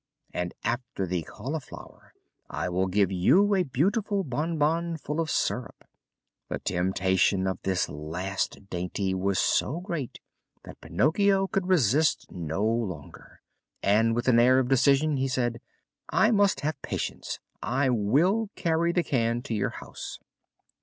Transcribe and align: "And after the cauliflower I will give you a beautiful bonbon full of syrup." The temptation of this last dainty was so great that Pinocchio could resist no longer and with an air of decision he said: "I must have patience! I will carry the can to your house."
"And 0.33 0.55
after 0.63 1.05
the 1.05 1.21
cauliflower 1.21 2.15
I 2.49 2.69
will 2.69 2.87
give 2.87 3.11
you 3.11 3.53
a 3.53 3.61
beautiful 3.61 4.23
bonbon 4.23 4.97
full 4.97 5.19
of 5.19 5.29
syrup." 5.29 5.83
The 6.49 6.57
temptation 6.57 7.45
of 7.45 7.61
this 7.61 7.87
last 7.87 8.67
dainty 8.71 9.13
was 9.13 9.37
so 9.37 9.79
great 9.79 10.17
that 10.63 10.81
Pinocchio 10.81 11.45
could 11.45 11.67
resist 11.67 12.31
no 12.31 12.65
longer 12.65 13.43
and 13.83 14.15
with 14.15 14.27
an 14.27 14.39
air 14.39 14.57
of 14.57 14.69
decision 14.69 15.17
he 15.17 15.27
said: 15.27 15.61
"I 16.09 16.31
must 16.31 16.61
have 16.61 16.81
patience! 16.81 17.37
I 17.61 17.91
will 17.91 18.49
carry 18.55 18.91
the 18.91 19.03
can 19.03 19.43
to 19.43 19.53
your 19.53 19.69
house." 19.69 20.17